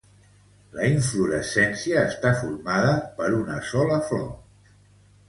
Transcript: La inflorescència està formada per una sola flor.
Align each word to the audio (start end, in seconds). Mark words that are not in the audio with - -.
La 0.77 0.87
inflorescència 0.93 2.01
està 2.13 2.31
formada 2.39 2.95
per 3.21 3.29
una 3.41 3.59
sola 3.73 4.01
flor. 4.09 4.27